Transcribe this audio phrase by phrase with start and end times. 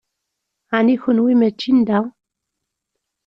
[0.77, 1.99] Ɛni kenwi mačči n da?